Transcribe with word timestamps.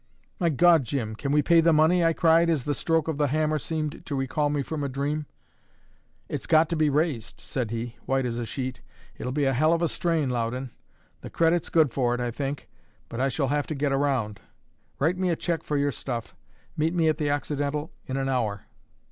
"My 0.39 0.49
God, 0.49 0.83
Jim, 0.83 1.13
can 1.15 1.31
we 1.31 1.43
pay 1.43 1.61
the 1.61 1.71
money?" 1.71 2.03
I 2.03 2.11
cried, 2.13 2.49
as 2.49 2.63
the 2.63 2.73
stroke 2.73 3.07
of 3.07 3.19
the 3.19 3.27
hammer 3.27 3.59
seemed 3.59 4.03
to 4.07 4.15
recall 4.15 4.49
me 4.49 4.63
from 4.63 4.83
a 4.83 4.89
dream. 4.89 5.27
"It's 6.27 6.47
got 6.47 6.69
to 6.69 6.75
be 6.75 6.89
raised," 6.89 7.39
said 7.39 7.69
he, 7.69 7.97
white 8.07 8.25
as 8.25 8.39
a 8.39 8.45
sheet. 8.47 8.81
"It'll 9.19 9.31
be 9.31 9.45
a 9.45 9.53
hell 9.53 9.73
of 9.73 9.83
a 9.83 9.87
strain, 9.87 10.31
Loudon. 10.31 10.71
The 11.21 11.29
credit's 11.29 11.69
good 11.69 11.93
for 11.93 12.15
it, 12.15 12.19
I 12.19 12.31
think; 12.31 12.67
but 13.09 13.21
I 13.21 13.29
shall 13.29 13.49
have 13.49 13.67
to 13.67 13.75
get 13.75 13.91
around. 13.91 14.39
Write 14.97 15.19
me 15.19 15.29
a 15.29 15.35
cheque 15.35 15.61
for 15.63 15.77
your 15.77 15.91
stuff. 15.91 16.35
Meet 16.75 16.95
me 16.95 17.07
at 17.07 17.19
the 17.19 17.29
Occidental 17.29 17.91
in 18.07 18.17
an 18.17 18.27
hour." 18.27 18.63